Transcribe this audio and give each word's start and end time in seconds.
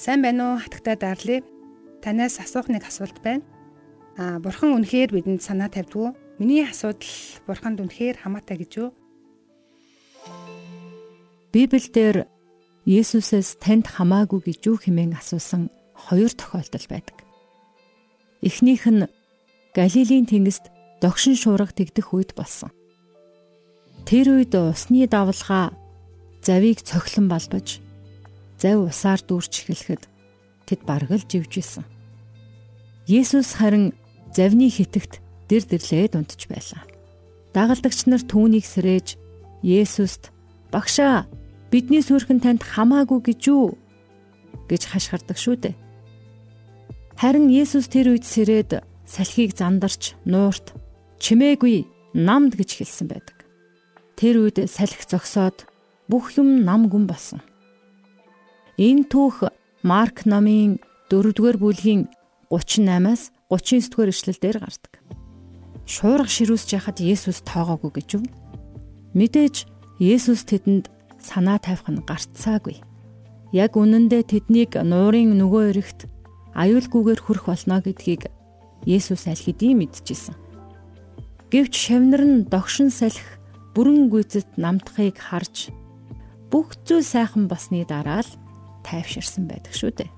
Сайн 0.00 0.22
байна 0.24 0.56
уу? 0.56 0.56
Хатагтай 0.56 0.96
Дарли. 0.96 1.44
Танаас 2.00 2.40
асуух 2.40 2.72
нэг 2.72 2.88
асуулт 2.88 3.20
байна. 3.20 3.44
Аа, 4.16 4.40
бурхан 4.40 4.72
үнэхээр 4.72 5.12
бидэнд 5.12 5.44
санаа 5.44 5.68
тавьдгүй. 5.68 6.16
Миний 6.40 6.64
асуудал 6.64 7.04
бурханд 7.44 7.84
үнэхээр 7.84 8.16
хамаатай 8.24 8.56
гэж 8.64 8.70
юу? 8.80 8.96
Библиэлд 11.52 12.32
Есүсээс 12.88 13.60
танд 13.60 13.92
хамаагүй 13.92 14.40
гэж 14.40 14.72
юу 14.72 14.80
хэмээн 14.80 15.20
асуусан 15.20 15.68
хоёр 15.92 16.32
тохиолдол 16.32 16.86
байдаг. 16.88 17.20
Эхнийх 18.40 18.88
нь 18.88 19.04
Галилийн 19.76 20.24
тэнгист 20.24 20.72
догшин 21.04 21.36
шуурга 21.36 21.76
тэгдэх 21.76 22.16
үед 22.16 22.32
болсон. 22.32 22.72
Тэр 24.08 24.40
үед 24.40 24.56
усны 24.56 25.04
давлгаа 25.04 25.76
завийг 26.40 26.80
цохилон 26.80 27.28
балбаж 27.28 27.84
зав 28.60 28.84
усаар 28.84 29.20
дүүрч 29.24 29.64
эхлэхэд 29.64 30.04
тэд 30.68 30.80
баргал 30.84 31.24
живжсэн. 31.24 31.84
Есүс 33.08 33.56
харин 33.56 33.96
завны 34.36 34.68
хитэгт 34.68 35.24
дэр 35.48 35.64
дэрлээд 35.64 36.14
унтж 36.14 36.46
байлаа. 36.46 36.84
Дагалдагч 37.56 38.06
нар 38.06 38.22
түүнийг 38.22 38.68
сэрээж 38.68 39.18
Есүст 39.64 40.30
"Багшаа, 40.70 41.26
бидний 41.72 42.04
сүрхэн 42.04 42.40
танд 42.40 42.62
хамаагүй 42.62 43.20
гэж 43.32 43.40
юу?" 43.50 43.74
гэж 44.70 44.82
хашгирдаг 44.86 45.36
шүү 45.40 45.56
дээ. 45.58 45.74
Харин 47.18 47.50
Есүс 47.50 47.90
тэр 47.90 48.14
үед 48.14 48.24
сэрээд 48.24 48.86
салхийг 49.04 49.58
зандарч 49.58 50.14
нуурт 50.24 50.72
чимээгүй 51.18 51.84
намд 52.14 52.54
гэж 52.54 52.80
хэлсэн 52.80 53.10
байдаг. 53.10 53.44
Тэр 54.14 54.46
үед 54.46 54.70
салхи 54.70 55.04
зогсоод 55.04 55.66
бүх 56.06 56.38
юм 56.38 56.62
нам 56.62 56.86
гүн 56.86 57.10
болсон. 57.10 57.42
Энэ 58.80 59.04
түүх 59.12 59.44
Марк 59.84 60.24
номын 60.24 60.80
4-р 61.12 61.60
бүлгийн 61.60 62.08
38-аас 62.48 63.28
39-р 63.52 64.08
эшлэлдэр 64.08 64.56
гардаг. 64.56 65.04
Шуурга 65.84 66.24
ширүүсж 66.24 66.80
яхад 66.80 67.04
Есүс 67.04 67.44
тоогоогүй 67.44 68.00
гэж 68.00 68.08
юу? 68.16 68.24
Мэдээж 69.12 69.68
Есүс 70.00 70.48
тэдэнд 70.48 70.88
санаа 71.20 71.60
тавих 71.60 71.84
нь 71.92 72.00
гарцсаагүй. 72.08 72.80
Яг 73.52 73.76
үнэндээ 73.76 74.24
тэднийг 74.24 74.80
нуурын 74.80 75.36
нөгөө 75.36 75.76
эрэгт 75.76 76.08
аюулгүйгээр 76.56 77.20
хүрх 77.20 77.52
болно 77.52 77.84
гэдгийг 77.84 78.32
Есүс 78.88 79.28
аль 79.28 79.44
хэдийн 79.44 79.76
мэдчихсэн. 79.76 80.40
Гэвч 81.52 81.74
шавнар 81.76 82.24
нь 82.24 82.48
догшин 82.48 82.88
салхи 82.88 83.28
бүрэн 83.76 84.08
гүйцэд 84.08 84.56
намтахыг 84.56 85.20
харж 85.20 85.68
бүх 86.48 86.80
зүйл 86.88 87.04
сайхан 87.04 87.44
болсны 87.44 87.84
дараа 87.84 88.24
л 88.24 88.32
тайвширсан 88.90 89.46
байдаг 89.46 89.70
шүү 89.70 89.94
дээ. 89.94 90.10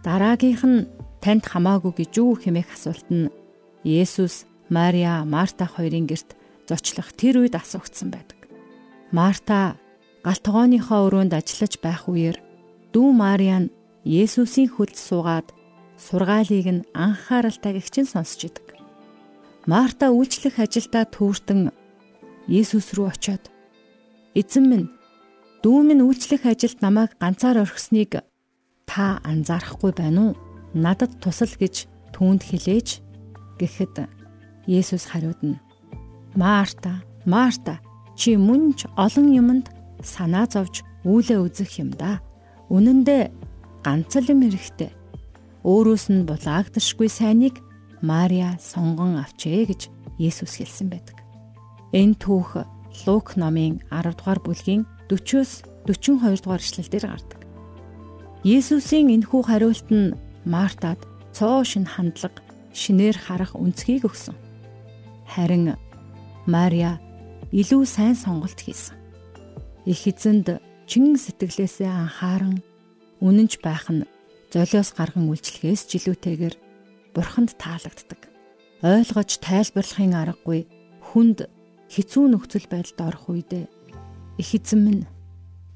Дараагийнх 0.00 0.64
нь 0.64 0.88
танд 1.20 1.44
хамаагүй 1.44 1.92
гэж 2.00 2.10
юу 2.16 2.32
хэмээх 2.40 2.72
асуулт 2.72 3.08
нь 3.12 3.28
Есүс, 3.84 4.48
Мария, 4.72 5.24
Марта 5.24 5.68
хоёрын 5.68 6.08
герт 6.08 6.36
зочлох 6.68 7.12
тэр 7.12 7.44
үед 7.44 7.54
асуугдсан 7.56 8.08
байдаг. 8.08 8.48
Марта 9.12 9.76
галтгооныхоо 10.24 11.08
өрөөнд 11.08 11.32
ажиллаж 11.36 11.80
байх 11.80 12.08
үеэр 12.08 12.40
дүү 12.92 13.08
Мария 13.12 13.58
нь 13.60 13.72
Есүсийн 14.04 14.72
хөлд 14.72 14.96
суугаад 14.96 15.48
сургаалыг 16.00 16.66
нь 16.68 16.86
анхааралтай 16.96 17.76
гихчин 17.76 18.08
сонсч 18.08 18.48
идэг. 18.48 18.80
Марта 19.68 20.08
үйлчлэх 20.08 20.56
ажилдаа 20.56 21.04
төөртөн 21.04 21.72
Есүс 22.48 22.96
рүү 22.96 23.12
очиод 23.12 23.44
"Эзэн 24.34 24.64
минь, 24.70 24.88
Дүү 25.60 25.80
минь 25.84 26.00
үйлчлэх 26.00 26.48
ажилд 26.48 26.80
намайг 26.80 27.20
ганцаар 27.20 27.60
орхисныг 27.60 28.24
та 28.88 29.20
анзаарахгүй 29.28 29.92
байна 29.92 30.32
уу? 30.32 30.38
Надад 30.72 31.20
тусал 31.20 31.52
гэж 31.52 31.84
түүнд 32.16 32.48
хэлээж 32.48 33.04
гэхэд 33.60 34.08
Есүс 34.64 35.12
хариуд 35.12 35.36
нь 35.44 35.60
Марта, 36.32 37.04
Марта 37.28 37.76
чи 38.16 38.40
мөн 38.40 38.72
ч 38.72 38.88
олон 38.96 39.28
юмд 39.36 39.68
санаа 40.00 40.48
зовж 40.48 40.80
үүлээ 41.04 41.44
үзэх 41.44 41.76
юм 41.76 41.92
да. 41.92 42.24
Үнэн 42.72 43.04
дээр 43.04 43.28
ганц 43.84 44.16
л 44.16 44.32
юм 44.32 44.40
хэрэгтэй. 44.40 44.96
Өөрөөс 45.60 46.08
нь 46.08 46.24
булаагдашгүй 46.24 47.12
сайныг 47.12 47.60
Мария 48.00 48.56
сонгон 48.56 49.20
авчээ 49.20 49.68
гэж 49.68 49.92
Есүс 50.16 50.56
хэлсэн 50.56 50.88
байдаг. 50.88 51.20
Энэ 51.92 52.16
түүх 52.16 52.64
Лук 53.04 53.36
номын 53.36 53.84
10 53.92 54.16
дугаар 54.16 54.40
бүлгийн 54.40 54.88
40-оос 55.10 55.66
42 55.90 56.46
дугаар 56.46 56.62
эшлэлдэр 56.62 57.04
гардаг. 57.10 57.40
Есүсийн 58.46 59.10
энэхүү 59.10 59.42
хариулт 59.42 59.88
нь 59.90 60.14
Мартад 60.46 61.02
цоо 61.34 61.66
шин 61.66 61.84
хандлага, 61.84 62.40
шинээр 62.70 63.18
харах 63.18 63.58
үнцгийг 63.58 64.06
өгсөн. 64.06 64.38
Харин 65.26 65.74
Мария 66.46 67.02
илүү 67.50 67.82
сайн 67.84 68.14
сонголт 68.14 68.56
хийсэн. 68.62 68.94
Их 69.84 70.06
эзэнд 70.06 70.62
чин 70.86 71.18
сэтгэлээсээ 71.18 71.90
анхааран 71.90 72.62
үнэнч 73.18 73.58
байх 73.60 73.90
нь 73.90 74.06
золиос 74.54 74.94
гарган 74.94 75.26
үйлчлэхээс 75.28 75.90
жилүүтэйгээр 75.90 76.54
бурханд 77.14 77.58
таалагддаг. 77.58 78.30
Ойлгож 78.86 79.30
тайлбарлахын 79.42 80.14
аргагүй 80.14 80.64
хүнд 81.10 81.50
хэцүү 81.90 82.24
нөхцөл 82.30 82.66
байдалд 82.70 82.98
орох 83.02 83.24
үедээ 83.28 83.66
Их 84.40 84.56
эзэн 84.56 84.80
минь 84.80 85.04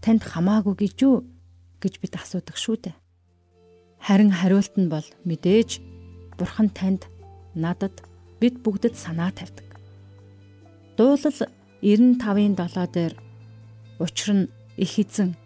танд 0.00 0.24
хамаагүй 0.24 0.72
гэж 0.80 0.96
юу 1.04 1.16
гэж 1.84 2.00
бид 2.00 2.16
асуудаг 2.16 2.56
шүү 2.56 2.76
дээ. 2.80 2.96
Харин 4.00 4.32
хариулт 4.32 4.72
нь 4.80 4.88
бол 4.88 5.04
мэдээж 5.28 5.84
Бурхан 6.40 6.72
танд 6.72 7.04
надад 7.52 7.92
бид 8.40 8.64
бүгдэд 8.64 8.96
санаа 8.96 9.36
тавьдаг. 9.36 9.68
Дуулал 10.96 11.40
95-ын 11.84 12.56
7 12.56 12.88
дээр 12.88 13.14
учир 14.00 14.30
нь 14.32 14.48
их 14.80 14.96
эзэн 14.96 15.36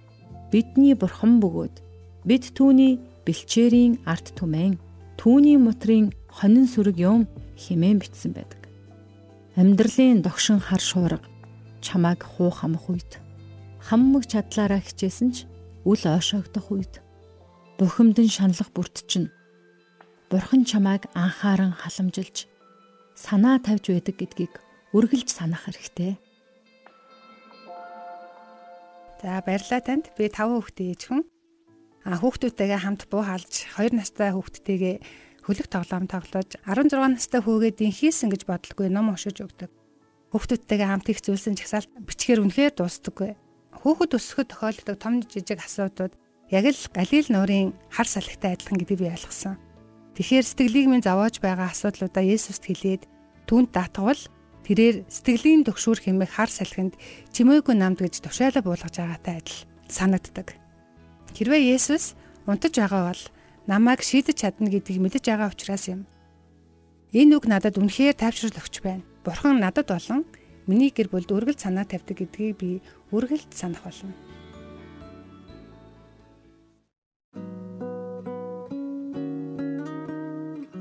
бидний 0.55 0.95
бурхан 0.95 1.43
бөгөөд 1.43 1.75
бид 2.23 2.55
түүний 2.55 3.03
бэлчээрийн 3.27 3.99
арт 4.07 4.39
түмэн 4.39 4.79
түүний 5.19 5.59
мотрын 5.59 6.15
хонин 6.31 6.71
сүрэг 6.71 7.03
юм 7.03 7.27
химэн 7.59 7.99
бичсэн 7.99 8.31
байдаг. 8.39 8.63
Амьдралын 9.59 10.23
догшин 10.23 10.63
хар 10.63 10.79
шуурга 10.79 11.27
чамайг 11.85 12.21
хуу 12.23 12.51
хамах 12.51 12.91
үед 12.91 13.13
хаммаг 13.83 14.25
чадлаараа 14.27 14.83
хичээсэн 14.83 15.29
ч 15.35 15.37
үл 15.87 16.03
ойшоогдох 16.03 16.67
үед 16.75 16.95
бухимдан 17.79 18.29
шаналх 18.29 18.71
бүрт 18.75 19.07
чинь 19.11 19.31
бурхан 20.31 20.67
чамайг 20.69 21.07
анхааран 21.15 21.73
халамжилж 21.73 22.51
санаа 23.15 23.59
тавьж 23.59 23.91
байдаг 23.91 24.17
гэдгийг 24.19 24.55
үргэлж 24.93 25.29
санах 25.31 25.67
хэрэгтэй. 25.67 26.19
За 29.23 29.43
баярлалаа 29.43 29.83
танд. 29.83 30.07
Би 30.15 30.31
5 30.31 30.47
хүүхдээ 30.47 30.89
ээж 30.95 31.03
хүн. 31.11 31.23
А 32.07 32.17
хүүхдүүдтэйгээ 32.23 32.81
хамт 32.87 33.03
буу 33.11 33.27
хаалж 33.27 33.67
2 33.75 33.99
настай 33.99 34.31
хүүхдтэйгээ 34.31 34.97
хөлөг 35.43 35.67
тоглоом 35.67 36.07
тоглож 36.07 36.55
16 36.63 37.19
настай 37.19 37.41
хүүгээдийн 37.43 37.93
хийсэн 37.93 38.31
гэж 38.31 38.47
бодлого 38.47 38.87
ном 38.87 39.11
уншиж 39.11 39.43
өгдөг. 39.43 39.73
Хүүхдүүдтэйгээ 40.29 40.89
хамт 40.89 41.09
их 41.09 41.25
зүйлсэн 41.25 41.57
чагсаалт 41.57 41.91
бичгээр 42.05 42.45
үнэхээр 42.45 42.75
дуустдаггүй. 42.77 43.33
Хүүхэд 43.81 44.13
өсөхөд 44.13 44.49
тохиолддог 44.53 44.97
том 45.01 45.25
жижиг 45.25 45.65
асуудууд 45.65 46.13
яг 46.53 46.65
л 46.69 46.83
Галил 46.93 47.29
нуурын 47.33 47.73
хар 47.89 48.09
салхитай 48.09 48.53
адилхан 48.53 48.77
гэдгийг 48.77 49.01
би 49.01 49.09
ойлгосон. 49.09 49.57
Тэгэхээр 50.19 50.45
сэтгэлийг 50.45 50.87
минь 50.91 51.07
зовоож 51.07 51.41
байгаа 51.41 51.73
асуудлуудаа 51.73 52.25
Есүст 52.27 52.61
хэлээд 52.67 53.09
түүнд 53.49 53.73
даатгавал 53.73 54.21
тэрээр 54.69 55.09
сэтгэлийн 55.09 55.65
төгшүүр 55.65 56.05
хэмээх 56.05 56.33
хар 56.37 56.51
салхинд 56.53 56.99
чимээгүй 57.33 57.73
намд 57.79 58.05
гэж 58.05 58.21
тушаалаа 58.21 58.61
буулгаж 58.61 59.01
байгаатай 59.01 59.41
адил 59.41 59.59
санагддаг. 59.89 60.59
Хэрвээ 61.33 61.73
Есүс 61.73 62.19
унтаж 62.45 62.77
байгаа 62.77 63.15
бол 63.15 63.23
намайг 63.65 64.05
шийдэж 64.05 64.37
чадна 64.45 64.69
гэдгийг 64.69 65.01
мэдэж 65.01 65.25
байгаа 65.25 65.49
учраас 65.49 65.89
юм. 65.89 66.05
Энэ 67.17 67.41
үг 67.41 67.45
надад 67.49 67.81
үнэхээр 67.81 68.17
тайвшрал 68.17 68.61
өгч 68.61 68.85
байна. 68.85 69.05
Бурхан 69.29 69.61
надад 69.61 69.93
болон 69.93 70.25
миний 70.65 70.89
гэр 70.89 71.13
бүлд 71.13 71.29
үргэлж 71.29 71.61
санаа 71.61 71.85
тавьдаг 71.85 72.17
гэдгийг 72.17 72.57
би 72.57 72.71
үргэлж 73.13 73.53
санах 73.53 73.85
болно. 73.85 74.17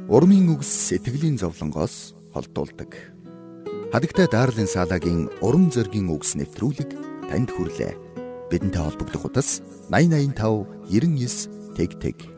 Урмын 0.08 0.48
үгс 0.56 0.96
сэтгэлийн 0.96 1.36
зовлонгоос 1.36 2.16
холдуулдаг. 2.32 2.96
Хадагтай 3.92 4.32
Дарлин 4.32 4.72
Салагийн 4.72 5.28
урам 5.44 5.68
зоригийн 5.68 6.08
үгс 6.08 6.40
нэвтрүүлэг 6.40 6.96
танд 7.28 7.52
хүрлээ. 7.52 8.00
Бидэнтэй 8.48 8.80
холбогдох 8.80 9.28
утас 9.28 9.60
8085 9.92 10.88
99 10.88 11.76
тэг 11.76 12.00
тэг 12.00 12.37